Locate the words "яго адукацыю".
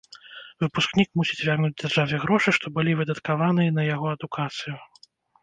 3.93-4.75